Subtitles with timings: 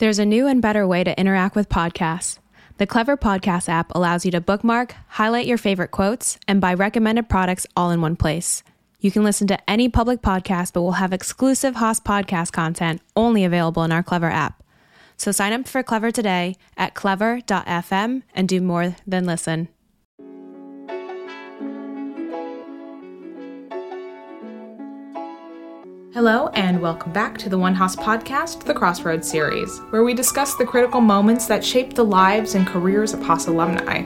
[0.00, 2.38] There's a new and better way to interact with podcasts.
[2.78, 7.28] The Clever Podcast app allows you to bookmark, highlight your favorite quotes, and buy recommended
[7.28, 8.62] products all in one place.
[9.00, 13.44] You can listen to any public podcast, but we'll have exclusive Haas podcast content only
[13.44, 14.62] available in our Clever app.
[15.18, 19.68] So sign up for Clever today at clever.fm and do more than listen.
[26.12, 30.56] Hello, and welcome back to the One Haas podcast, the Crossroads series, where we discuss
[30.56, 34.04] the critical moments that shape the lives and careers of Haas alumni.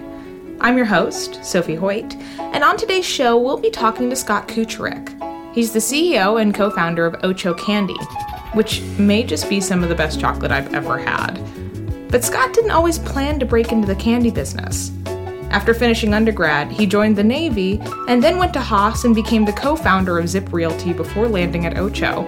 [0.60, 5.54] I'm your host, Sophie Hoyt, and on today's show, we'll be talking to Scott Kucirek.
[5.54, 7.96] He's the CEO and co founder of Ocho Candy,
[8.52, 11.40] which may just be some of the best chocolate I've ever had.
[12.10, 14.92] But Scott didn't always plan to break into the candy business.
[15.50, 19.52] After finishing undergrad, he joined the Navy and then went to Haas and became the
[19.52, 22.22] co founder of Zip Realty before landing at Ocho.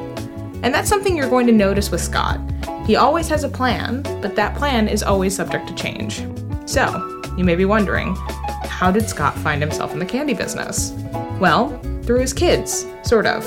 [0.62, 2.41] And that's something you're going to notice with Scott.
[2.87, 6.27] He always has a plan, but that plan is always subject to change.
[6.66, 8.17] So, you may be wondering,
[8.64, 10.92] how did Scott find himself in the candy business?
[11.41, 13.44] Well, through his kids, sort of.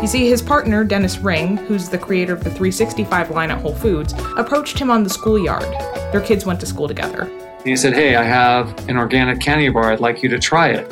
[0.00, 3.74] You see, his partner, Dennis Ring, who's the creator of the 365 line at Whole
[3.74, 5.64] Foods, approached him on the schoolyard.
[6.12, 7.28] Their kids went to school together.
[7.58, 9.92] And he said, Hey, I have an organic candy bar.
[9.92, 10.90] I'd like you to try it.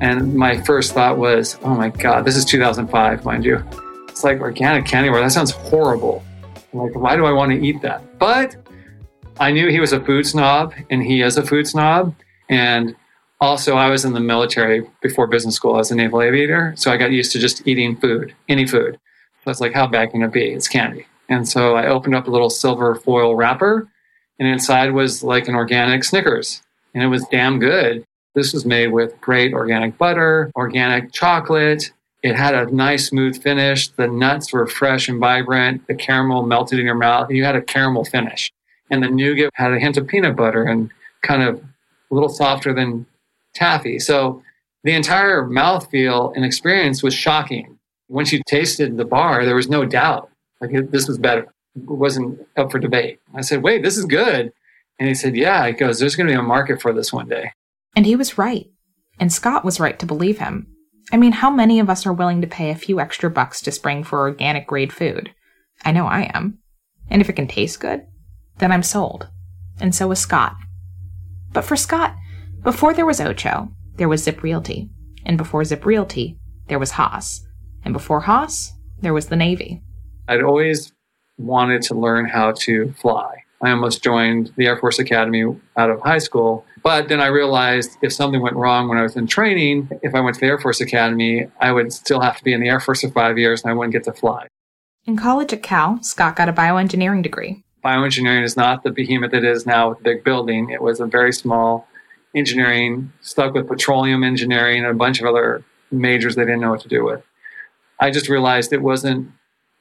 [0.00, 3.64] And my first thought was, Oh my God, this is 2005, mind you.
[4.08, 5.20] It's like organic candy bar.
[5.20, 6.24] That sounds horrible.
[6.72, 8.18] I'm like, why do I want to eat that?
[8.18, 8.56] But
[9.40, 12.14] I knew he was a food snob, and he is a food snob.
[12.48, 12.94] And
[13.40, 16.74] also, I was in the military before business school as a naval aviator.
[16.76, 18.98] So I got used to just eating food, any food.
[19.44, 20.44] So it's like, how bad can it be?
[20.44, 21.06] It's candy.
[21.28, 23.88] And so I opened up a little silver foil wrapper
[24.38, 26.62] and inside was like an organic Snickers,
[26.94, 28.04] and it was damn good.
[28.34, 31.90] This was made with great organic butter, organic chocolate.
[32.22, 33.88] It had a nice smooth finish.
[33.88, 35.86] The nuts were fresh and vibrant.
[35.86, 37.30] The caramel melted in your mouth.
[37.30, 38.50] You had a caramel finish.
[38.90, 40.90] And the nougat had a hint of peanut butter and
[41.22, 43.06] kind of a little softer than
[43.54, 43.98] taffy.
[43.98, 44.42] So
[44.84, 47.78] the entire mouthfeel and experience was shocking.
[48.08, 50.30] Once you tasted the bar, there was no doubt.
[50.60, 53.20] Like this was better wasn't up for debate.
[53.34, 54.52] I said, wait, this is good.
[54.98, 55.66] And he said, yeah.
[55.66, 57.52] He goes, there's going to be a market for this one day.
[57.96, 58.66] And he was right.
[59.18, 60.66] And Scott was right to believe him.
[61.12, 63.72] I mean, how many of us are willing to pay a few extra bucks to
[63.72, 65.34] spring for organic grade food?
[65.84, 66.58] I know I am.
[67.10, 68.06] And if it can taste good,
[68.58, 69.28] then I'm sold.
[69.80, 70.56] And so was Scott.
[71.52, 72.14] But for Scott,
[72.62, 74.88] before there was Ocho, there was Zip Realty.
[75.24, 77.44] And before Zip Realty, there was Haas.
[77.84, 79.82] And before Haas, there was the Navy.
[80.28, 80.92] I'd always
[81.38, 83.42] wanted to learn how to fly.
[83.62, 85.44] I almost joined the Air Force Academy
[85.76, 86.64] out of high school.
[86.82, 90.20] But then I realized if something went wrong when I was in training, if I
[90.20, 92.80] went to the Air Force Academy, I would still have to be in the Air
[92.80, 94.48] Force for five years and I wouldn't get to fly.
[95.04, 97.62] In college at Cal, Scott got a bioengineering degree.
[97.84, 100.70] Bioengineering is not the behemoth it is now with the big building.
[100.70, 101.86] It was a very small
[102.34, 106.80] engineering, stuck with petroleum engineering and a bunch of other majors they didn't know what
[106.80, 107.22] to do with.
[108.00, 109.30] I just realized it wasn't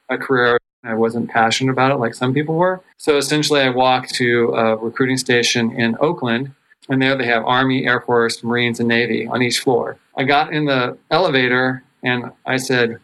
[0.10, 2.82] a career I wasn't passionate about it like some people were.
[2.98, 6.52] So essentially, I walked to a recruiting station in Oakland,
[6.90, 9.98] and there they have Army, Air Force, Marines, and Navy on each floor.
[10.18, 12.98] I got in the elevator and I said,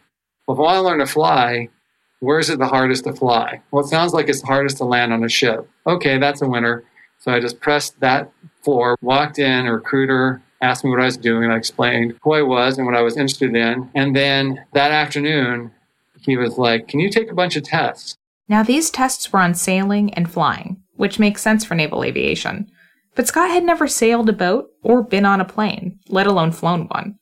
[0.46, 1.68] Well, if I want to learn to fly,
[2.20, 3.62] where's it the hardest to fly?
[3.70, 5.68] Well, it sounds like it's the hardest to land on a ship.
[5.86, 6.84] Okay, that's a winner.
[7.20, 8.30] So I just pressed that
[8.62, 11.50] floor, walked in, a recruiter asked me what I was doing.
[11.50, 13.90] I explained who I was and what I was interested in.
[13.94, 15.70] And then that afternoon,
[16.28, 18.16] he was like, Can you take a bunch of tests?
[18.48, 22.70] Now, these tests were on sailing and flying, which makes sense for naval aviation.
[23.14, 26.86] But Scott had never sailed a boat or been on a plane, let alone flown
[26.86, 27.18] one.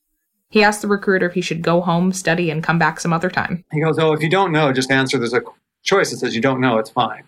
[0.51, 3.31] He asked the recruiter if he should go home, study, and come back some other
[3.31, 3.65] time.
[3.73, 5.19] He goes, Oh, if you don't know, just answer.
[5.19, 5.43] There's a
[5.83, 7.25] choice that says you don't know, it's fine.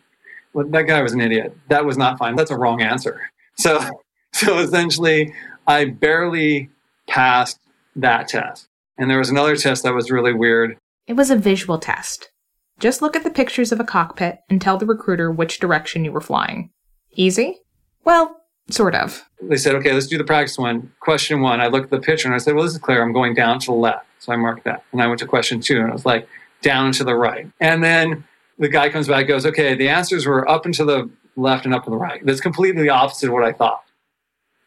[0.53, 1.57] Well, that guy was an idiot.
[1.69, 2.37] That was not fine.
[2.37, 3.31] That's a wrong answer.
[3.57, 3.81] So,
[4.33, 5.35] so essentially,
[5.67, 6.71] I barely
[7.07, 7.59] passed
[7.97, 8.69] that test.
[8.97, 10.77] And there was another test that was really weird.
[11.09, 12.31] It was a visual test.
[12.79, 16.13] Just look at the pictures of a cockpit and tell the recruiter which direction you
[16.13, 16.71] were flying.
[17.13, 17.61] Easy?
[18.05, 18.37] Well,
[18.69, 19.25] sort of.
[19.41, 20.93] They said, okay, let's do the practice one.
[21.01, 23.03] Question one, I looked at the picture and I said, well, this is clear.
[23.03, 24.05] I'm going down to the left.
[24.19, 24.85] So I marked that.
[24.93, 26.29] And I went to question two and I was like,
[26.61, 27.51] down to the right.
[27.59, 28.25] And then
[28.59, 31.75] the guy comes back goes, okay, the answers were up and to the left and
[31.75, 32.21] up to the right.
[32.23, 33.83] That's completely the opposite of what I thought.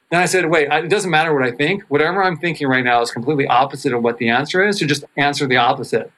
[0.09, 1.83] Then I said, wait, it doesn't matter what I think.
[1.83, 4.79] Whatever I'm thinking right now is completely opposite of what the answer is.
[4.79, 6.11] So just answer the opposite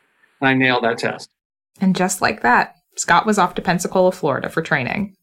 [0.44, 1.30] and I nailed that test.
[1.80, 5.16] And just like that, Scott was off to Pensacola, Florida for training.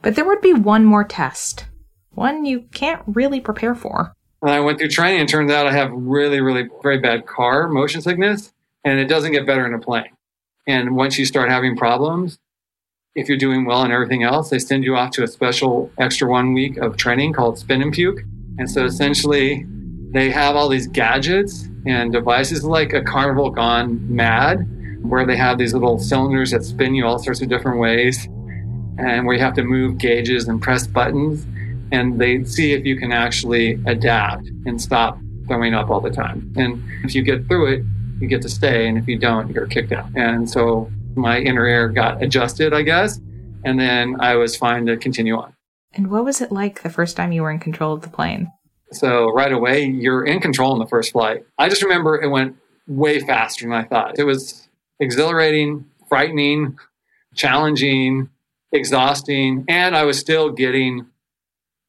[0.00, 1.66] But there would be one more test,
[2.10, 4.14] one you can't really prepare for.
[4.40, 7.68] And I went through training, and turns out I have really, really very bad car
[7.68, 8.52] motion sickness,
[8.82, 10.10] and it doesn't get better in a plane.
[10.66, 12.38] And once you start having problems,
[13.14, 16.28] if you're doing well and everything else, they send you off to a special extra
[16.28, 18.20] one week of training called Spin and Puke.
[18.58, 19.66] And so essentially,
[20.12, 24.66] they have all these gadgets and devices like a carnival gone mad,
[25.02, 28.26] where they have these little cylinders that spin you all sorts of different ways,
[28.98, 31.46] and where you have to move gauges and press buttons.
[31.90, 36.52] And they see if you can actually adapt and stop throwing up all the time.
[36.56, 37.84] And if you get through it,
[38.20, 38.88] you get to stay.
[38.88, 40.06] And if you don't, you're kicked out.
[40.14, 43.20] And so my inner ear got adjusted, I guess.
[43.64, 45.52] And then I was fine to continue on.
[45.92, 48.50] And what was it like the first time you were in control of the plane?
[48.92, 51.44] So right away, you're in control in the first flight.
[51.58, 52.56] I just remember it went
[52.86, 54.18] way faster than I thought.
[54.18, 54.68] It was
[55.00, 56.78] exhilarating, frightening,
[57.34, 58.28] challenging,
[58.72, 61.06] exhausting, and I was still getting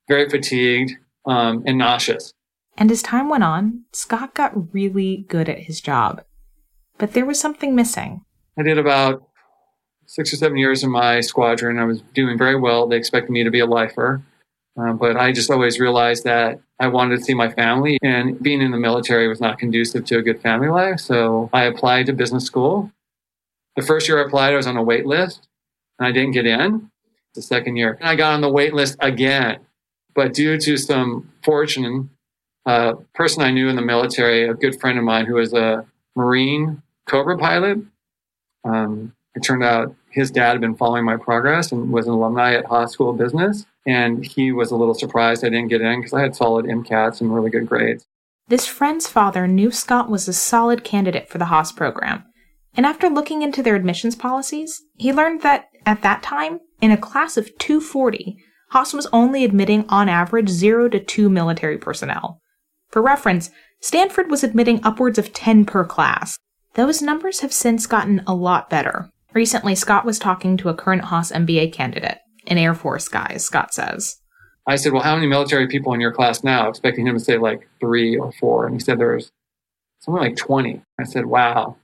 [0.07, 0.93] very fatigued
[1.25, 2.33] um, and nauseous.
[2.77, 6.23] And as time went on, Scott got really good at his job.
[6.97, 8.25] But there was something missing.
[8.57, 9.23] I did about
[10.05, 11.79] six or seven years in my squadron.
[11.79, 12.87] I was doing very well.
[12.87, 14.23] They expected me to be a lifer.
[14.79, 18.61] Uh, but I just always realized that I wanted to see my family, and being
[18.61, 20.99] in the military was not conducive to a good family life.
[20.99, 22.91] So I applied to business school.
[23.77, 25.47] The first year I applied, I was on a wait list,
[25.97, 26.91] and I didn't get in.
[27.35, 29.61] The second year, I got on the wait list again.
[30.13, 32.09] But due to some fortune,
[32.65, 35.85] a person I knew in the military, a good friend of mine who was a
[36.17, 37.79] Marine Cobra pilot,
[38.65, 42.53] um, it turned out his dad had been following my progress and was an alumni
[42.53, 43.65] at Haas School of Business.
[43.85, 47.19] And he was a little surprised I didn't get in because I had solid MCATs
[47.19, 48.05] and really good grades.
[48.47, 52.23] This friend's father knew Scott was a solid candidate for the Haas program.
[52.75, 56.97] And after looking into their admissions policies, he learned that at that time, in a
[56.97, 58.37] class of 240,
[58.69, 62.41] Haas was only admitting on average 0 to 2 military personnel.
[62.89, 63.49] For reference,
[63.81, 66.37] Stanford was admitting upwards of 10 per class.
[66.75, 69.09] Those numbers have since gotten a lot better.
[69.33, 73.73] Recently, Scott was talking to a current Haas MBA candidate, an Air Force guy, Scott
[73.73, 74.17] says.
[74.67, 76.69] I said, Well, how many military people in your class now?
[76.69, 78.67] Expecting him to say like three or four.
[78.67, 79.31] And he said there was
[79.99, 80.81] something like 20.
[80.99, 81.77] I said, Wow,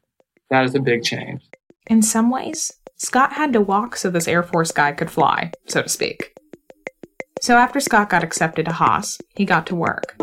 [0.51, 1.41] that is a big change.
[1.87, 5.81] In some ways, Scott had to walk so this Air Force guy could fly, so
[5.81, 6.33] to speak.
[7.41, 10.15] So after Scott got accepted to Haas, he got to work.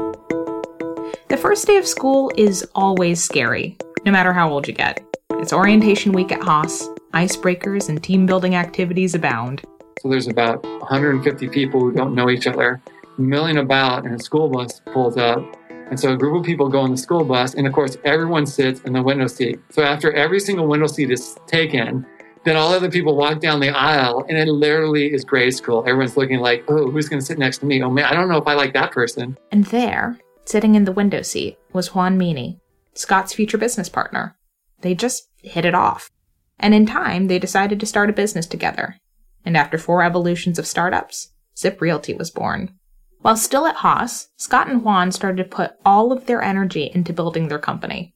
[1.29, 5.03] The first day of school is always scary, no matter how old you get.
[5.39, 9.63] It's orientation week at Haas, icebreakers and team building activities abound.
[10.01, 12.81] So there's about 150 people who don't know each other
[13.19, 15.45] milling about, and a school bus pulls up.
[15.69, 18.47] And so a group of people go on the school bus, and of course, everyone
[18.47, 19.61] sits in the window seat.
[19.71, 22.05] So after every single window seat is taken,
[22.45, 25.85] then all other people walk down the aisle, and it literally is grade school.
[25.87, 27.83] Everyone's looking like, oh, who's going to sit next to me?
[27.83, 29.37] Oh man, I don't know if I like that person.
[29.53, 32.59] And there, sitting in the window seat, was Juan Meany,
[32.95, 34.36] Scott's future business partner.
[34.81, 36.11] They just hit it off.
[36.59, 38.97] And in time, they decided to start a business together.
[39.45, 42.75] And after four evolutions of startups, Zip Realty was born.
[43.21, 47.13] While still at Haas, Scott and Juan started to put all of their energy into
[47.13, 48.15] building their company.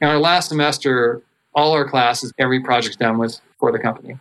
[0.00, 1.22] In our last semester,
[1.54, 4.18] all our classes, every project done was for the company.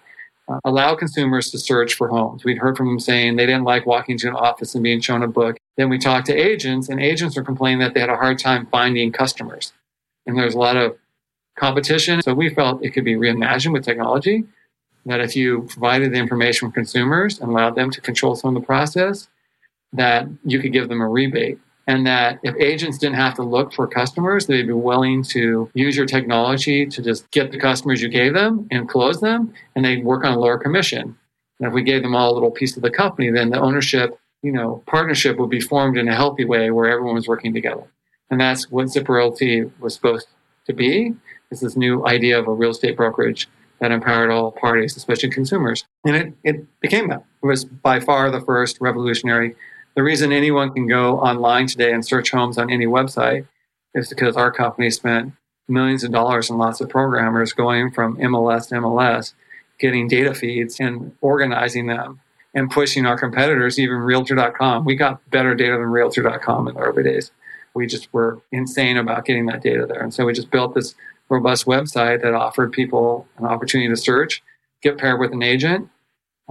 [0.48, 2.44] Uh, allow consumers to search for homes.
[2.44, 5.24] We'd heard from them saying they didn't like walking to an office and being shown
[5.24, 5.58] a book.
[5.78, 8.68] Then we talked to agents, and agents were complaining that they had a hard time
[8.68, 9.74] finding customers.
[10.26, 10.98] And there's a lot of
[11.60, 12.22] competition.
[12.22, 14.44] So we felt it could be reimagined with technology.
[15.06, 18.62] That if you provided the information from consumers and allowed them to control some of
[18.62, 19.28] the process,
[19.94, 21.58] that you could give them a rebate.
[21.88, 25.98] And that if agents didn't have to look for customers, they'd be willing to use
[25.98, 30.06] your technology to just get the customers you gave them and close them, and they'd
[30.06, 31.18] work on a lower commission.
[31.60, 34.20] And if we gave them all a little piece of the company, then the ownership,
[34.44, 37.86] you know, partnership would be formed in a healthy way where everyone was working together.
[38.30, 40.28] And that's what Zip Realty was supposed
[40.68, 41.16] to be
[41.52, 43.48] is this new idea of a real estate brokerage
[43.80, 45.86] that empowered all parties, especially consumers.
[46.06, 47.26] And it, it became that.
[47.42, 49.56] It was by far the first revolutionary.
[49.96, 53.48] The reason anyone can go online today and search homes on any website
[53.94, 55.34] is because our company spent
[55.68, 59.34] millions of dollars and lots of programmers going from MLS to MLS,
[59.80, 62.20] getting data feeds and organizing them
[62.54, 64.84] and pushing our competitors, even Realtor.com.
[64.84, 67.32] We got better data than Realtor.com in the early days.
[67.76, 70.02] We just were insane about getting that data there.
[70.02, 70.96] And so we just built this
[71.30, 74.44] robust website that offered people an opportunity to search,
[74.82, 75.90] get paired with an agent,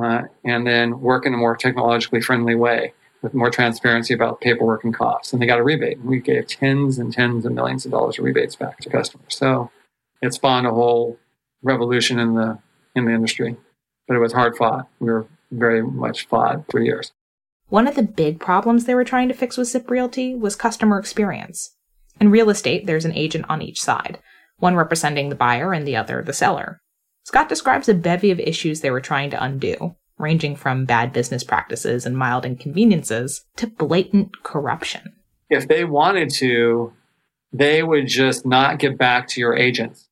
[0.03, 2.93] uh, and then work in a more technologically friendly way
[3.23, 5.33] with more transparency about paperwork and costs.
[5.33, 6.01] And they got a rebate.
[6.05, 9.35] We gave tens and tens of millions of dollars of rebates back to customers.
[9.35, 9.71] So
[10.23, 11.19] it spawned a whole
[11.63, 12.59] revolution in the
[12.95, 13.57] in the industry.
[14.07, 14.89] But it was hard fought.
[15.01, 17.13] We were very much fought for years.
[17.69, 20.99] One of the big problems they were trying to fix with Zip Realty was customer
[20.99, 21.75] experience.
[22.21, 24.19] In real estate, there's an agent on each side
[24.59, 26.81] one representing the buyer and the other the seller.
[27.25, 31.45] Scott describes a bevy of issues they were trying to undo, ranging from bad business
[31.45, 35.13] practices and mild inconveniences to blatant corruption.
[35.51, 36.93] If they wanted to,
[37.53, 40.09] they would just not get back to your agents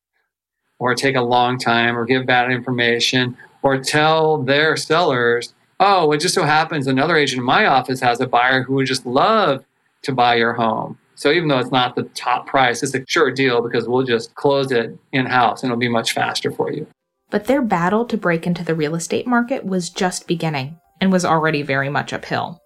[0.79, 6.19] or take a long time or give bad information or tell their sellers, oh, it
[6.19, 9.65] just so happens another agent in my office has a buyer who would just love
[10.03, 10.97] to buy your home.
[11.17, 14.35] So even though it's not the top price, it's a sure deal because we'll just
[14.35, 16.85] close it in house and it'll be much faster for you.
[17.31, 21.25] But their battle to break into the real estate market was just beginning and was
[21.25, 22.61] already very much uphill.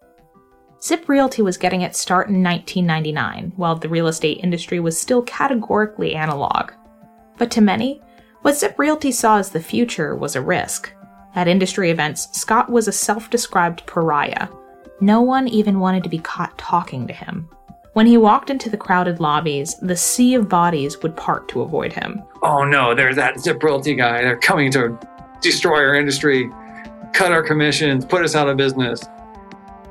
[0.84, 5.22] Zip Realty was getting its start in 1999, while the real estate industry was still
[5.22, 6.72] categorically analog.
[7.38, 8.01] But to many,
[8.41, 10.91] what Zip Realty saw as the future was a risk.
[11.36, 14.50] At industry events, Scott was a self described pariah.
[15.00, 17.48] No one even wanted to be caught talking to him.
[17.93, 21.91] When he walked into the crowded lobbies, the sea of bodies would part to avoid
[21.91, 22.24] him.
[22.41, 24.21] Oh no, there's that Zip guy.
[24.21, 24.98] They're coming to
[25.41, 26.50] destroy our industry,
[27.12, 29.03] cut our commissions, put us out of business.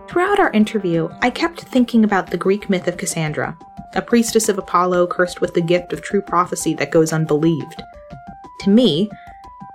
[0.08, 3.56] Throughout our interview, I kept thinking about the Greek myth of Cassandra,
[3.94, 7.82] a priestess of Apollo cursed with the gift of true prophecy that goes unbelieved.
[8.60, 9.10] To me,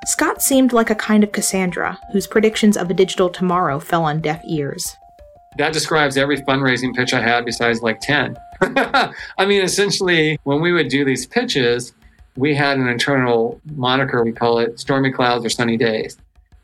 [0.08, 4.20] Scott seemed like a kind of Cassandra whose predictions of a digital tomorrow fell on
[4.20, 4.98] deaf ears.
[5.58, 8.38] That describes every fundraising pitch I had besides like 10.
[8.62, 11.94] I mean, essentially, when we would do these pitches,
[12.36, 14.24] we had an internal moniker.
[14.24, 16.18] We call it stormy clouds or sunny days.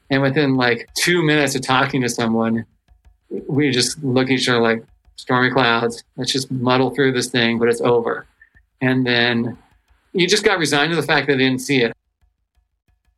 [0.10, 2.66] And within like two minutes of talking to someone,
[3.48, 4.84] we just look at each other like
[5.16, 6.04] stormy clouds.
[6.18, 8.26] Let's just muddle through this thing, but it's over.
[8.82, 9.58] And then
[10.14, 11.96] you just got resigned to the fact that they didn't see it.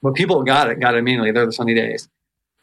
[0.03, 1.31] But people got it, got it immediately.
[1.31, 2.09] They're the sunny days.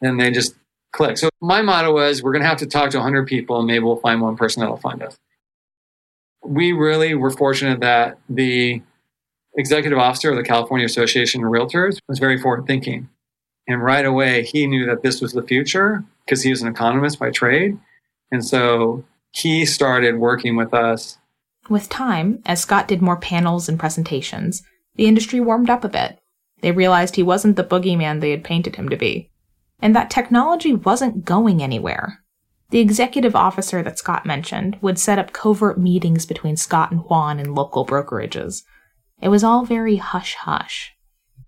[0.01, 0.55] And they just
[0.91, 1.17] click.
[1.17, 3.83] So my motto was we're going to have to talk to 100 people and maybe
[3.83, 5.17] we'll find one person that'll find us.
[6.43, 8.81] We really were fortunate that the
[9.55, 13.09] executive officer of the California Association of Realtors was very forward thinking.
[13.67, 17.19] And right away, he knew that this was the future because he was an economist
[17.19, 17.77] by trade.
[18.31, 21.17] And so he started working with us.
[21.69, 24.63] With time, as Scott did more panels and presentations,
[24.95, 26.19] the industry warmed up a bit.
[26.61, 29.30] They realized he wasn't the boogeyman they had painted him to be,
[29.81, 32.23] and that technology wasn't going anywhere.
[32.69, 37.39] The executive officer that Scott mentioned would set up covert meetings between Scott and Juan
[37.39, 38.63] in local brokerages.
[39.21, 40.93] It was all very hush hush.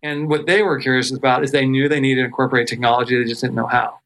[0.02, 3.30] And what they were curious about is they knew they needed to incorporate technology, they
[3.30, 4.00] just didn't know how.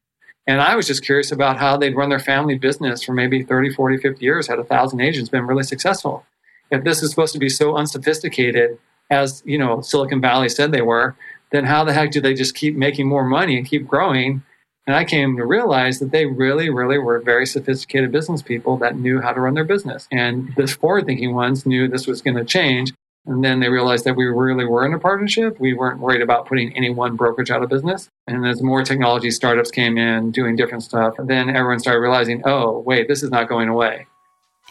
[0.46, 3.74] And I was just curious about how they'd run their family business for maybe 30,
[3.74, 6.24] 40, 50 years, had a thousand agents, been really successful.
[6.70, 8.78] If this is supposed to be so unsophisticated
[9.10, 11.16] as, you know, Silicon Valley said they were,
[11.50, 14.42] then how the heck do they just keep making more money and keep growing?
[14.86, 18.96] And I came to realize that they really, really were very sophisticated business people that
[18.96, 20.08] knew how to run their business.
[20.10, 22.92] And the forward thinking ones knew this was going to change.
[23.26, 25.60] And then they realized that we really were in a partnership.
[25.60, 28.08] We weren't worried about putting any one brokerage out of business.
[28.26, 32.78] And as more technology startups came in doing different stuff, then everyone started realizing, oh,
[32.78, 34.06] wait, this is not going away.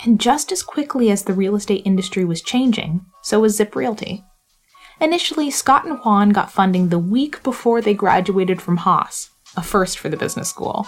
[0.03, 4.23] And just as quickly as the real estate industry was changing, so was Zip Realty.
[4.99, 9.99] Initially, Scott and Juan got funding the week before they graduated from Haas, a first
[9.99, 10.87] for the business school.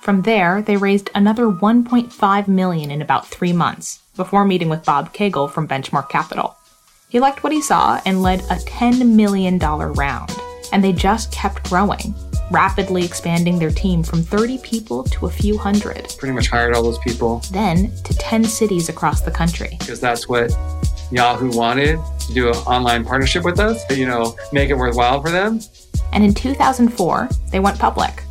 [0.00, 5.12] From there, they raised another 1.5 million in about 3 months before meeting with Bob
[5.12, 6.56] Kagle from Benchmark Capital.
[7.10, 10.34] He liked what he saw and led a $10 million round,
[10.72, 12.14] and they just kept growing,
[12.50, 16.14] rapidly expanding their team from 30 people to a few hundred.
[16.16, 17.40] Pretty much hired all those people.
[17.52, 19.76] Then to 10 cities across the country.
[19.78, 20.50] Because that's what
[21.10, 21.98] Yahoo wanted
[22.32, 25.60] to do an online partnership with us, you know, make it worthwhile for them.
[26.12, 28.22] And in 2004, they went public.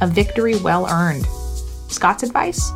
[0.00, 1.26] A victory well earned.
[1.88, 2.70] Scott's advice?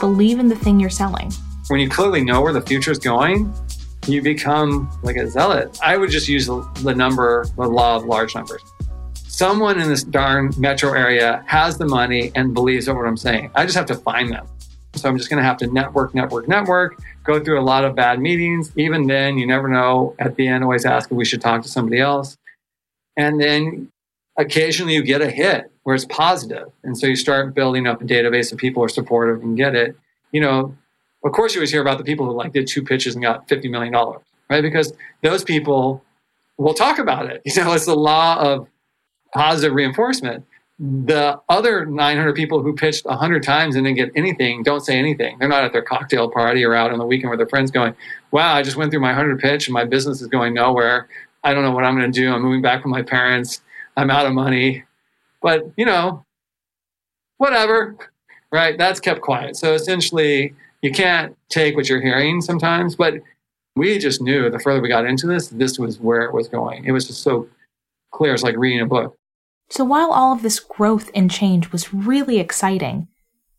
[0.00, 1.32] Believe in the thing you're selling.
[1.68, 3.52] When you clearly know where the future is going,
[4.06, 5.78] you become like a zealot.
[5.82, 8.62] I would just use the number, the law of large numbers.
[9.14, 13.50] Someone in this darn metro area has the money and believes in what I'm saying.
[13.54, 14.46] I just have to find them.
[15.00, 17.94] So I'm just going to have to network, network, network, go through a lot of
[17.94, 18.72] bad meetings.
[18.76, 20.14] Even then, you never know.
[20.18, 22.36] At the end, always ask if we should talk to somebody else.
[23.16, 23.90] And then
[24.36, 26.68] occasionally you get a hit where it's positive.
[26.84, 29.74] And so you start building up a database of people who are supportive and get
[29.74, 29.96] it.
[30.32, 30.76] You know,
[31.24, 33.48] of course, you always hear about the people who like did two pitches and got
[33.48, 33.92] $50 million,
[34.48, 34.62] right?
[34.62, 36.04] Because those people
[36.56, 37.42] will talk about it.
[37.46, 38.68] You know, it's the law of
[39.34, 40.44] positive reinforcement.
[40.80, 45.36] The other 900 people who pitched 100 times and didn't get anything don't say anything.
[45.38, 47.94] They're not at their cocktail party or out on the weekend with their friends going,
[48.30, 51.08] wow, I just went through my 100 pitch and my business is going nowhere.
[51.42, 52.32] I don't know what I'm going to do.
[52.32, 53.60] I'm moving back from my parents.
[53.96, 54.84] I'm out of money.
[55.42, 56.24] But, you know,
[57.38, 57.96] whatever,
[58.52, 58.78] right?
[58.78, 59.56] That's kept quiet.
[59.56, 63.14] So essentially, you can't take what you're hearing sometimes, but
[63.74, 66.84] we just knew the further we got into this, this was where it was going.
[66.84, 67.48] It was just so
[68.12, 68.34] clear.
[68.34, 69.16] It's like reading a book.
[69.70, 73.08] So while all of this growth and change was really exciting,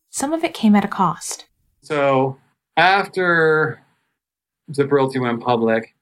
[0.09, 1.45] some of it came at a cost.
[1.81, 2.37] So
[2.75, 3.81] after
[4.73, 5.93] Zip Realty went public,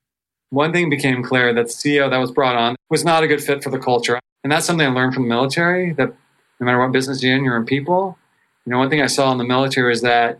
[0.49, 3.43] one thing became clear that the CEO that was brought on was not a good
[3.43, 4.19] fit for the culture.
[4.43, 6.13] And that's something I learned from the military that
[6.59, 8.17] no matter what business you're in, you're in people.
[8.65, 10.39] You know, one thing I saw in the military is that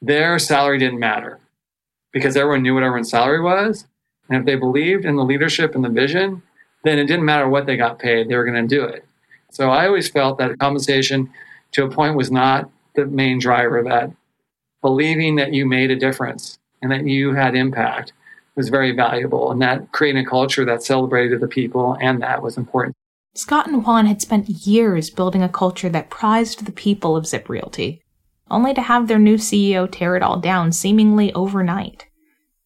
[0.00, 1.40] their salary didn't matter
[2.12, 3.86] because everyone knew what everyone's salary was.
[4.28, 6.42] And if they believed in the leadership and the vision,
[6.84, 9.04] then it didn't matter what they got paid, they were going to do it.
[9.50, 11.30] So I always felt that compensation
[11.72, 14.10] to a point was not the main driver, of that
[14.82, 18.12] believing that you made a difference and that you had impact
[18.54, 19.50] was very valuable.
[19.50, 22.94] And that creating a culture that celebrated the people and that was important.
[23.34, 27.48] Scott and Juan had spent years building a culture that prized the people of Zip
[27.48, 28.00] Realty,
[28.48, 32.06] only to have their new CEO tear it all down seemingly overnight.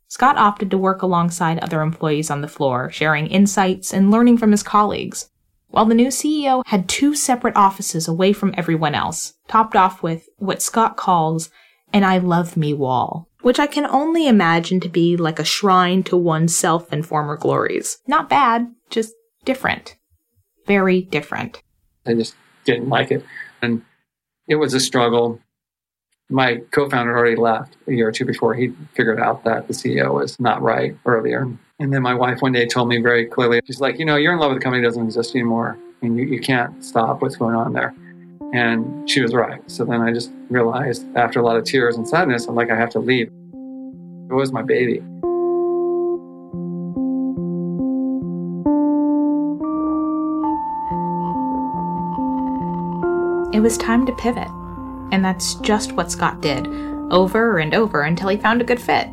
[0.09, 4.51] Scott opted to work alongside other employees on the floor, sharing insights and learning from
[4.51, 5.31] his colleagues,
[5.69, 10.29] while the new CEO had two separate offices away from everyone else, topped off with
[10.39, 11.51] what Scott calls
[11.93, 16.03] an I love me wall, which I can only imagine to be like a shrine
[16.05, 17.99] to oneself and former glories.
[18.07, 19.95] Not bad, just different
[20.69, 21.61] very different.
[22.07, 23.25] I just didn't like it.
[23.61, 23.83] And
[24.47, 25.41] it was a struggle.
[26.31, 29.73] My co founder already left a year or two before he figured out that the
[29.73, 31.51] CEO was not right earlier.
[31.79, 34.35] And then my wife one day told me very clearly, she's like, you know, you're
[34.35, 35.79] in love with the company that doesn't exist anymore.
[36.03, 37.95] And you, you can't stop what's going on there.
[38.53, 39.61] And she was right.
[39.71, 42.77] So then I just realized after a lot of tears and sadness, I'm like, I
[42.77, 43.29] have to leave.
[44.31, 45.03] It was my baby.
[53.57, 54.49] It was time to pivot.
[55.11, 56.67] And that's just what Scott did,
[57.11, 59.09] over and over until he found a good fit.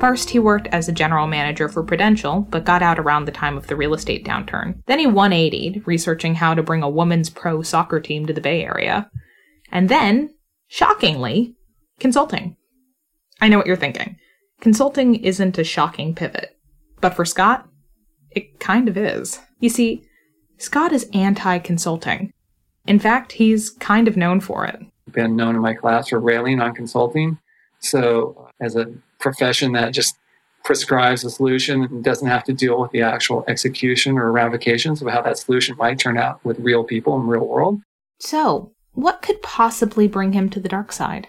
[0.00, 3.58] First, he worked as a general manager for Prudential, but got out around the time
[3.58, 4.82] of the real estate downturn.
[4.86, 8.64] Then he 180'd, researching how to bring a women's pro soccer team to the Bay
[8.64, 9.10] Area.
[9.70, 10.34] And then,
[10.68, 11.54] shockingly,
[11.98, 12.56] consulting.
[13.42, 14.16] I know what you're thinking.
[14.62, 16.56] Consulting isn't a shocking pivot.
[17.02, 17.68] But for Scott,
[18.30, 19.38] it kind of is.
[19.58, 20.02] You see,
[20.56, 22.32] Scott is anti consulting.
[22.86, 24.80] In fact, he's kind of known for it.
[25.12, 27.38] Been known in my class for railing on consulting.
[27.80, 30.16] So, uh, as a profession that just
[30.64, 35.08] prescribes a solution and doesn't have to deal with the actual execution or ramifications of
[35.08, 37.80] how that solution might turn out with real people in the real world.
[38.18, 41.28] So, what could possibly bring him to the dark side?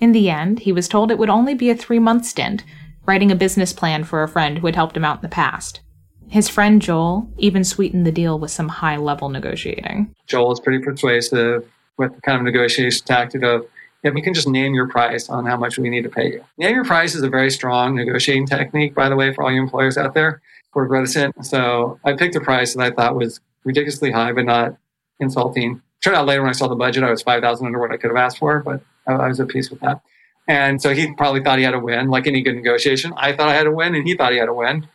[0.00, 2.64] In the end, he was told it would only be a three month stint,
[3.06, 5.80] writing a business plan for a friend who had helped him out in the past.
[6.28, 10.14] His friend Joel even sweetened the deal with some high level negotiating.
[10.26, 13.66] Joel is pretty persuasive with the kind of negotiation tactic of
[14.02, 16.44] if you can just name your price on how much we need to pay you.
[16.58, 19.60] Name your price is a very strong negotiating technique, by the way, for all you
[19.60, 20.40] employers out there
[20.72, 21.44] who are reticent.
[21.44, 24.76] So I picked a price that I thought was ridiculously high, but not
[25.18, 25.80] insulting.
[26.04, 28.10] Turned out later when I saw the budget, I was 5000 under what I could
[28.10, 30.02] have asked for, but I was at peace with that.
[30.46, 33.12] And so he probably thought he had a win, like any good negotiation.
[33.16, 34.86] I thought I had a win, and he thought he had a win.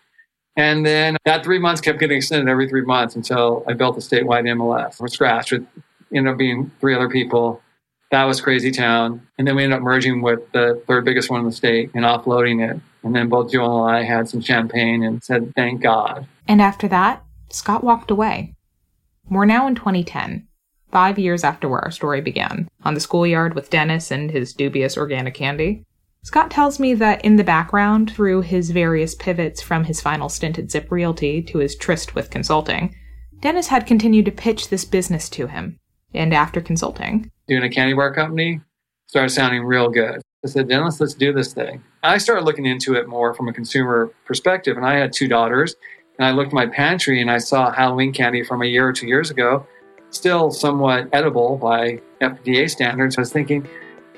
[0.56, 4.02] And then that three months kept getting extended every three months until I built a
[4.02, 5.66] statewide MLS from scratch with
[6.14, 7.62] ended up being three other people.
[8.12, 9.26] That was crazy town.
[9.38, 12.04] And then we ended up merging with the third biggest one in the state and
[12.04, 12.82] offloading it.
[13.04, 16.28] And then both Joel and I had some champagne and said, thank God.
[16.48, 18.54] And after that, Scott walked away.
[19.30, 20.48] We're now in 2010,
[20.92, 24.98] five years after where our story began, on the schoolyard with Dennis and his dubious
[24.98, 25.86] organic candy.
[26.24, 30.60] Scott tells me that in the background, through his various pivots from his final stint
[30.60, 32.96] at Zip Realty to his tryst with consulting,
[33.40, 35.80] Dennis had continued to pitch this business to him.
[36.14, 38.62] And after consulting, doing a candy bar company
[39.08, 40.22] started sounding real good.
[40.46, 41.84] I said, Dennis, let's do this thing.
[42.04, 45.76] I started looking into it more from a consumer perspective, and I had two daughters.
[46.18, 48.94] And I looked at my pantry and I saw Halloween candy from a year or
[48.94, 49.66] two years ago,
[50.12, 53.18] still somewhat edible by FDA standards.
[53.18, 53.68] I was thinking,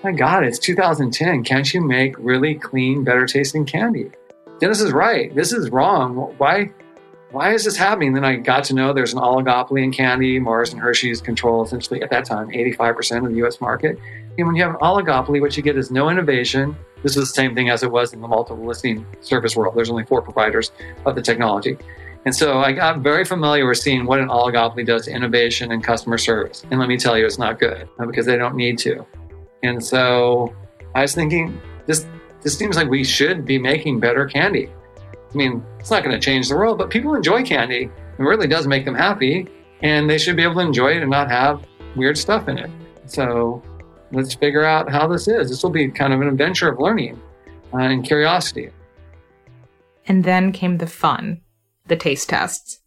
[0.03, 1.43] my God, it's 2010.
[1.43, 4.11] Can't you make really clean, better tasting candy?
[4.59, 5.33] Dennis is right.
[5.33, 6.15] This is wrong.
[6.37, 6.71] Why?
[7.31, 8.13] Why is this happening?
[8.13, 10.39] Then I got to know there's an oligopoly in candy.
[10.39, 13.97] Mars and Hershey's control essentially at that time 85% of the US market.
[14.37, 16.75] And when you have an oligopoly, what you get is no innovation.
[17.01, 19.75] This is the same thing as it was in the multiple listing service world.
[19.75, 20.71] There's only four providers
[21.05, 21.75] of the technology.
[22.25, 25.83] And so I got very familiar with seeing what an oligopoly does to innovation and
[25.83, 26.63] customer service.
[26.69, 29.05] And let me tell you, it's not good uh, because they don't need to.
[29.63, 30.53] And so
[30.93, 32.05] I was thinking, this
[32.41, 34.69] this seems like we should be making better candy.
[35.07, 37.83] I mean, it's not going to change the world, but people enjoy candy.
[37.83, 39.47] It really does make them happy,
[39.81, 42.69] and they should be able to enjoy it and not have weird stuff in it.
[43.05, 43.63] So
[44.11, 45.49] let's figure out how this is.
[45.49, 47.19] This will be kind of an adventure of learning
[47.73, 48.69] uh, and curiosity.
[50.05, 51.41] And then came the fun
[51.87, 52.79] the taste tests.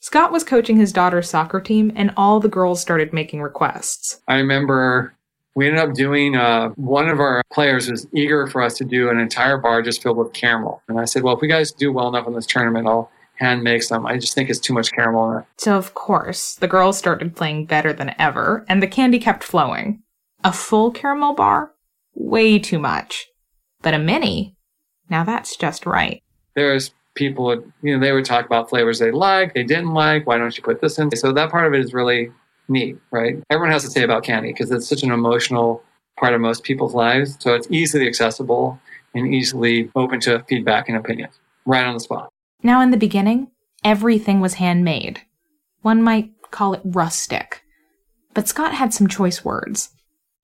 [0.00, 4.20] Scott was coaching his daughter's soccer team, and all the girls started making requests.
[4.28, 5.14] I remember
[5.54, 9.08] we ended up doing uh, one of our players was eager for us to do
[9.10, 11.92] an entire bar just filled with caramel and i said well if we guys do
[11.92, 14.92] well enough in this tournament i'll hand make some i just think it's too much
[14.92, 18.86] caramel in it So, of course, the girls started playing better than ever, and the
[18.86, 20.02] candy kept flowing.
[20.44, 21.72] A full caramel bar?
[22.14, 23.26] Way too much.
[23.82, 24.54] But a mini?
[25.10, 26.22] Now that's just right.
[26.54, 30.36] there's people you know they would talk about flavors they like they didn't like why
[30.36, 32.28] don't you put this in so that part of it is really
[32.68, 35.82] neat right everyone has to say about candy because it's such an emotional
[36.18, 38.78] part of most people's lives so it's easily accessible
[39.14, 42.28] and easily open to feedback and opinions right on the spot
[42.62, 43.48] Now, in the beginning,
[43.84, 45.20] everything was handmade.
[45.82, 47.62] One might call it rustic.
[48.32, 49.90] But Scott had some choice words.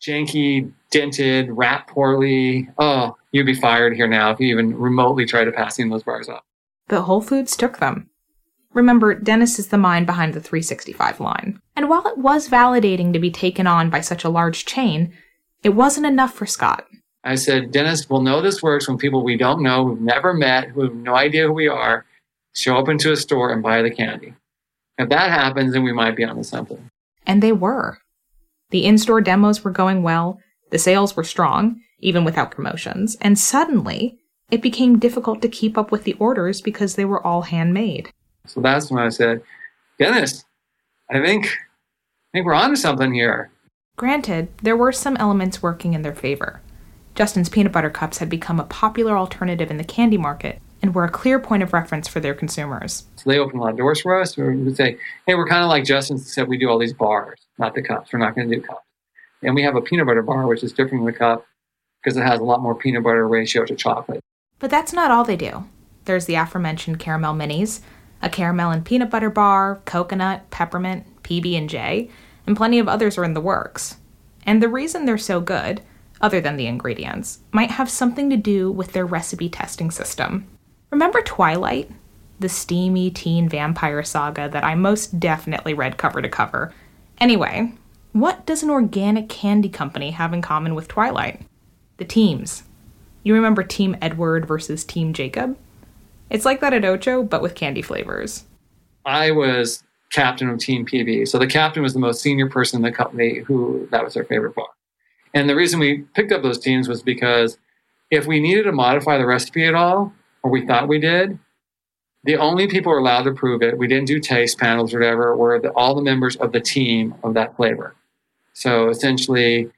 [0.02, 5.44] janky dented wrapped poorly oh you'd be fired here now if you even remotely try
[5.44, 6.42] to pass any of those bars up
[6.88, 8.10] But Whole Foods took them.
[8.72, 11.61] Remember, Dennis is the mind behind the 365 line.
[11.74, 15.12] And while it was validating to be taken on by such a large chain,
[15.62, 16.87] it wasn't enough for Scott.
[17.24, 20.68] I said, Dennis, we'll know this works when people we don't know, who've never met,
[20.68, 22.06] who have no idea who we are,
[22.54, 24.35] show up into a store and buy the candy.
[24.98, 26.90] If that happens, then we might be onto something.
[27.26, 27.98] And they were.
[28.70, 33.38] The in store demos were going well, the sales were strong, even without promotions, and
[33.38, 34.18] suddenly
[34.50, 38.11] it became difficult to keep up with the orders because they were all handmade.
[38.46, 39.42] So that's when I said,
[39.98, 40.44] Dennis,
[41.11, 43.50] I think, I think we're onto something here.
[43.96, 46.61] Granted, there were some elements working in their favor.
[47.14, 51.05] Justin's peanut butter cups had become a popular alternative in the candy market and were
[51.05, 53.05] a clear point of reference for their consumers.
[53.16, 54.37] So they opened a lot of doors for us.
[54.37, 57.38] We would say, hey, we're kind of like Justin said, we do all these bars,
[57.59, 58.12] not the cups.
[58.12, 58.87] We're not going to do cups.
[59.42, 61.46] And we have a peanut butter bar, which is different from the cup
[62.03, 64.20] because it has a lot more peanut butter ratio to chocolate.
[64.59, 65.64] But that's not all they do.
[66.05, 67.81] There's the aforementioned caramel minis,
[68.22, 72.11] a caramel and peanut butter bar, coconut, peppermint, PB&J,
[72.46, 73.96] and plenty of others are in the works.
[74.44, 75.83] And the reason they're so good,
[76.20, 80.46] other than the ingredients, might have something to do with their recipe testing system.
[80.90, 81.90] Remember Twilight?
[82.40, 86.72] The steamy teen vampire saga that I most definitely read cover to cover.
[87.18, 87.74] Anyway,
[88.12, 91.42] what does an organic candy company have in common with Twilight?
[91.98, 92.64] The teams.
[93.22, 95.56] You remember Team Edward versus Team Jacob?
[96.30, 98.44] It's like that at Ocho, but with candy flavors.
[99.04, 101.28] I was captain of Team PB.
[101.28, 104.24] So the captain was the most senior person in the company who that was their
[104.24, 104.68] favorite bar.
[105.34, 107.58] And the reason we picked up those teams was because
[108.10, 110.12] if we needed to modify the recipe at all,
[110.42, 111.38] or we thought we did,
[112.24, 115.36] the only people were allowed to prove it, we didn't do taste panels or whatever,
[115.36, 117.94] were the, all the members of the team of that flavor.
[118.52, 119.70] So essentially,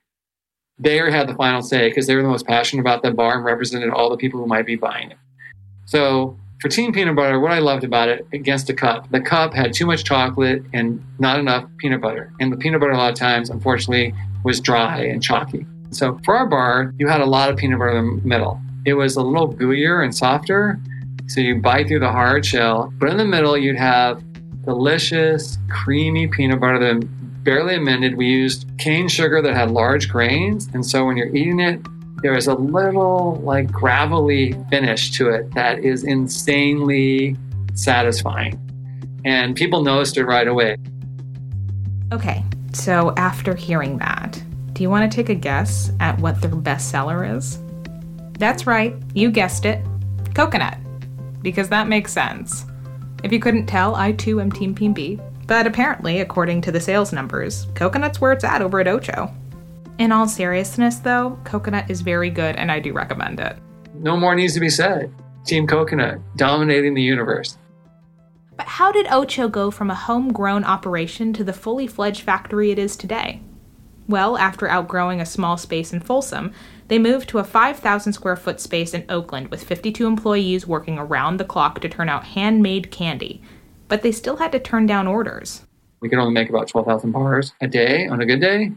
[0.78, 3.44] they had the final say because they were the most passionate about the bar and
[3.44, 5.18] represented all the people who might be buying it.
[5.84, 9.52] So for teen Peanut Butter, what I loved about it against the cup, the cup
[9.52, 12.32] had too much chocolate and not enough peanut butter.
[12.38, 15.66] And the peanut butter, a lot of times, unfortunately, was dry and chalky.
[15.90, 18.60] So for our bar, you had a lot of peanut butter in the middle.
[18.86, 20.78] It was a little gooier and softer.
[21.26, 22.94] So you bite through the hard shell.
[22.96, 24.22] But in the middle, you'd have
[24.64, 28.16] delicious, creamy peanut butter that barely amended.
[28.16, 30.68] We used cane sugar that had large grains.
[30.74, 31.84] And so when you're eating it,
[32.22, 37.36] there is a little like gravelly finish to it that is insanely
[37.74, 38.58] satisfying.
[39.24, 40.76] And people noticed it right away.
[42.12, 46.50] Okay, so after hearing that, do you want to take a guess at what their
[46.50, 47.58] bestseller is?
[48.38, 49.84] That's right, you guessed it
[50.34, 50.78] coconut.
[51.42, 52.64] Because that makes sense.
[53.24, 55.20] If you couldn't tell, I too am Team PB.
[55.46, 59.32] But apparently, according to the sales numbers, coconut's where it's at over at Ocho.
[60.02, 63.56] In all seriousness, though, coconut is very good and I do recommend it.
[63.94, 65.14] No more needs to be said.
[65.46, 67.56] Team Coconut dominating the universe.
[68.56, 72.80] But how did Ocho go from a homegrown operation to the fully fledged factory it
[72.80, 73.42] is today?
[74.08, 76.52] Well, after outgrowing a small space in Folsom,
[76.88, 81.36] they moved to a 5,000 square foot space in Oakland with 52 employees working around
[81.36, 83.40] the clock to turn out handmade candy.
[83.86, 85.62] But they still had to turn down orders.
[86.00, 88.72] We could only make about 12,000 bars a day on a good day,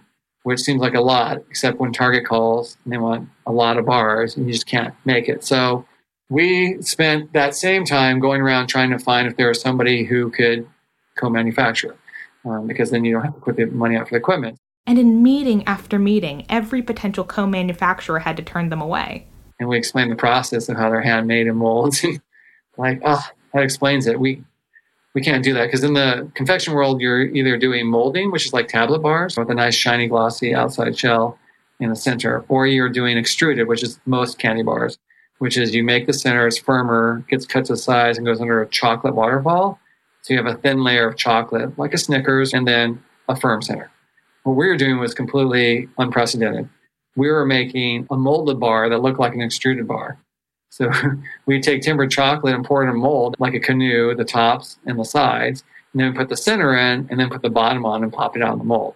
[0.46, 3.86] which seems like a lot, except when Target calls and they want a lot of
[3.88, 5.44] bars and you just can't make it.
[5.44, 5.88] So
[6.30, 10.30] we spent that same time going around trying to find if there was somebody who
[10.30, 10.68] could
[11.18, 11.96] co manufacture,
[12.46, 14.60] um, because then you don't have to put the money out for the equipment.
[14.86, 19.26] And in meeting after meeting, every potential co manufacturer had to turn them away.
[19.60, 22.06] And we explained the process of how they're handmade in molds.
[22.14, 22.22] And
[22.78, 24.20] like, oh, that explains it.
[24.20, 24.44] We
[25.16, 28.54] we can't do that because in the confection world, you're either doing molding, which is
[28.54, 31.40] like tablet bars with a nice shiny glossy outside shell
[31.80, 34.98] in the center, or you're doing extruded, which is most candy bars.
[35.40, 38.62] which is you make the center, it's firmer, gets cut to size, and goes under
[38.62, 39.80] a chocolate waterfall.
[40.22, 43.62] So you have a thin layer of chocolate, like a Snickers, and then a firm
[43.62, 43.92] center.
[44.44, 46.70] What we were doing was completely unprecedented.
[47.16, 50.18] We were making a molded bar that looked like an extruded bar.
[50.76, 50.92] So
[51.46, 54.78] we take tempered chocolate and pour it in a mold like a canoe, the tops
[54.86, 58.04] and the sides, and then put the center in and then put the bottom on
[58.04, 58.96] and pop it out in the mold.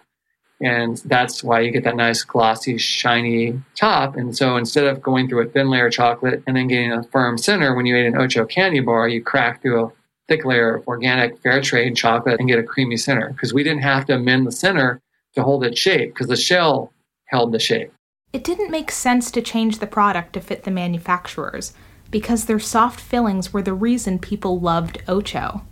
[0.60, 4.14] And that's why you get that nice glossy, shiny top.
[4.14, 7.02] And so instead of going through a thin layer of chocolate and then getting a
[7.04, 9.92] firm center, when you ate an Ocho candy bar, you crack through a
[10.28, 13.80] thick layer of organic fair trade chocolate and get a creamy center because we didn't
[13.80, 15.00] have to amend the center
[15.34, 16.92] to hold its shape because the shell
[17.24, 17.90] held the shape.
[18.32, 21.72] It didn't make sense to change the product to fit the manufacturers
[22.12, 25.62] because their soft fillings were the reason people loved Ocho.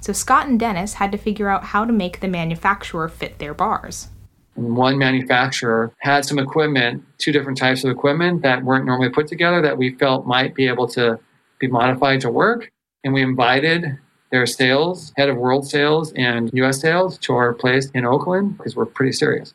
[0.00, 3.52] So Scott and Dennis had to figure out how to make the manufacturer fit their
[3.52, 4.08] bars.
[4.54, 9.60] One manufacturer had some equipment, two different types of equipment that weren't normally put together
[9.60, 11.18] that we felt might be able to
[11.58, 12.70] be modified to work.
[13.04, 13.98] And we invited
[14.30, 18.74] their sales, head of world sales and US sales, to our place in Oakland because
[18.74, 19.54] we're pretty serious.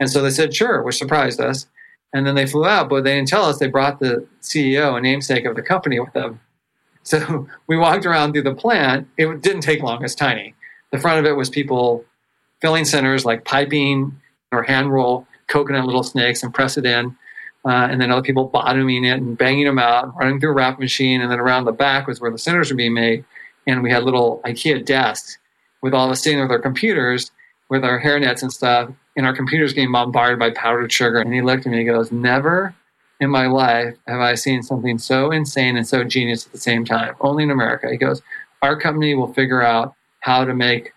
[0.00, 1.66] And so they said, sure, which surprised us.
[2.14, 5.02] And then they flew out, but they didn't tell us they brought the CEO and
[5.02, 6.40] namesake of the company with them.
[7.06, 9.06] So we walked around through the plant.
[9.18, 10.54] It didn't take long, it's tiny.
[10.90, 12.02] The front of it was people
[12.62, 14.18] filling centers like piping
[14.52, 17.14] or hand roll coconut little snakes and press it in.
[17.66, 20.78] Uh, and then other people bottoming it and banging them out, running through a wrap
[20.78, 21.20] machine.
[21.20, 23.22] And then around the back was where the centers were being made.
[23.66, 25.36] And we had little IKEA desks
[25.82, 27.30] with all of us sitting with our computers,
[27.68, 31.18] with our hairnets and stuff, and our computers getting bombarded by powdered sugar.
[31.18, 32.74] And he looked at me and he goes, Never
[33.20, 36.84] in my life have I seen something so insane and so genius at the same
[36.84, 37.14] time.
[37.20, 37.90] Only in America.
[37.90, 38.22] He goes,
[38.62, 40.92] Our company will figure out how to make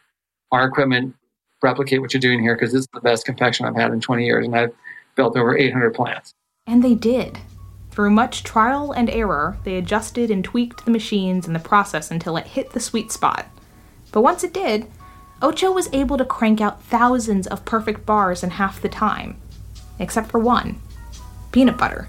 [0.51, 1.15] our equipment
[1.61, 4.25] replicate what you're doing here because this is the best confection I've had in 20
[4.25, 4.45] years.
[4.45, 4.73] And I've
[5.15, 6.33] built over 800 plants.
[6.65, 7.39] And they did.
[7.91, 12.37] Through much trial and error, they adjusted and tweaked the machines and the process until
[12.37, 13.47] it hit the sweet spot.
[14.11, 14.87] But once it did,
[15.41, 19.37] Ocho was able to crank out thousands of perfect bars in half the time.
[19.99, 20.81] Except for one
[21.51, 22.07] peanut butter.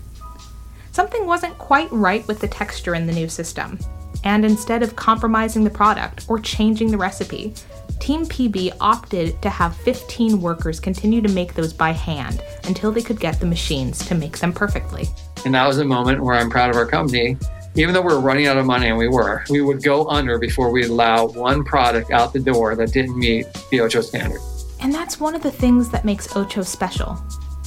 [0.92, 3.78] Something wasn't quite right with the texture in the new system,
[4.24, 7.54] and instead of compromising the product or changing the recipe,
[8.00, 13.02] Team PB opted to have 15 workers continue to make those by hand until they
[13.02, 15.08] could get the machines to make them perfectly.
[15.44, 17.36] And that was a moment where I'm proud of our company.
[17.78, 20.36] Even though we were running out of money, and we were, we would go under
[20.36, 24.40] before we allow one product out the door that didn't meet the Ocho standard.
[24.80, 27.16] And that's one of the things that makes Ocho special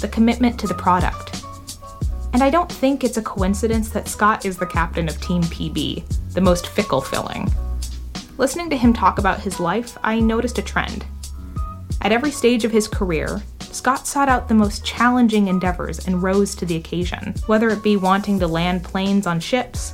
[0.01, 1.45] the commitment to the product.
[2.33, 6.33] And I don't think it's a coincidence that Scott is the captain of Team PB,
[6.33, 7.49] the most fickle filling.
[8.37, 11.05] Listening to him talk about his life, I noticed a trend.
[12.01, 16.55] At every stage of his career, Scott sought out the most challenging endeavors and rose
[16.55, 19.93] to the occasion, whether it be wanting to land planes on ships,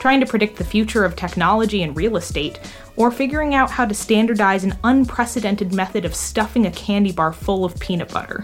[0.00, 2.58] trying to predict the future of technology and real estate,
[2.96, 7.64] or figuring out how to standardize an unprecedented method of stuffing a candy bar full
[7.64, 8.42] of peanut butter.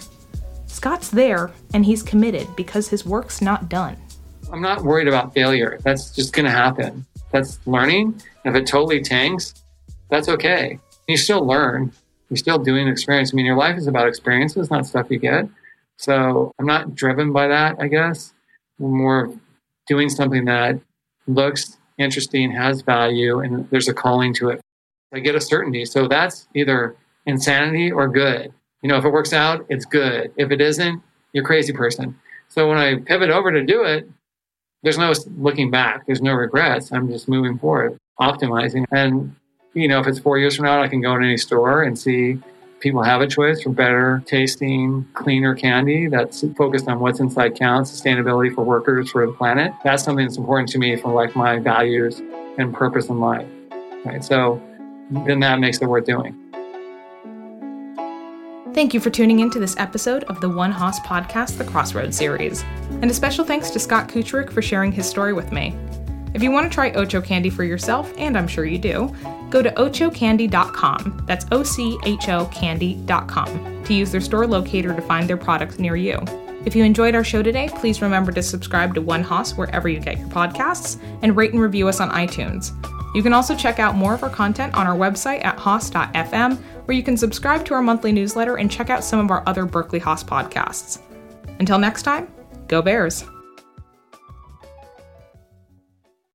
[0.66, 3.96] Scott's there, and he's committed because his work's not done.
[4.52, 5.78] I'm not worried about failure.
[5.82, 7.04] That's just going to happen.
[7.32, 8.22] That's learning.
[8.44, 9.64] If it totally tanks,
[10.10, 10.78] that's okay.
[11.08, 11.92] You still learn.
[12.30, 13.32] You're still doing experience.
[13.32, 15.48] I mean, your life is about experiences, not stuff you get.
[15.96, 18.34] So I'm not driven by that, I guess.
[18.78, 19.32] I'm more
[19.86, 20.78] doing something that
[21.26, 24.60] looks interesting, has value, and there's a calling to it.
[25.12, 25.84] I get a certainty.
[25.84, 28.52] So that's either insanity or good.
[28.82, 30.32] You know, if it works out, it's good.
[30.36, 32.18] If it isn't, you're a crazy person.
[32.48, 34.08] So when I pivot over to do it,
[34.82, 36.06] there's no looking back.
[36.06, 36.92] There's no regrets.
[36.92, 38.84] I'm just moving forward, optimizing.
[38.92, 39.34] And,
[39.74, 41.98] you know, if it's four years from now, I can go in any store and
[41.98, 42.38] see
[42.80, 47.90] people have a choice for better tasting, cleaner candy that's focused on what's inside counts,
[47.90, 49.72] sustainability for workers, for the planet.
[49.84, 52.20] That's something that's important to me for like my values
[52.58, 53.46] and purpose in life.
[54.04, 54.22] Right.
[54.22, 54.62] So
[55.10, 56.42] then that makes it worth doing.
[58.74, 62.14] Thank you for tuning in to this episode of the One Haas podcast, the Crossroads
[62.14, 62.62] series.
[63.00, 65.74] And a special thanks to Scott Kucirek for sharing his story with me.
[66.36, 69.10] If you want to try Ocho Candy for yourself, and I'm sure you do,
[69.48, 75.00] go to ochocandy.com, that's O C H O candy.com, to use their store locator to
[75.00, 76.22] find their products near you.
[76.66, 79.98] If you enjoyed our show today, please remember to subscribe to One Haas wherever you
[79.98, 82.70] get your podcasts and rate and review us on iTunes.
[83.14, 86.96] You can also check out more of our content on our website at haas.fm, where
[86.96, 90.00] you can subscribe to our monthly newsletter and check out some of our other Berkeley
[90.00, 91.00] Haas podcasts.
[91.60, 92.28] Until next time,
[92.68, 93.24] go Bears!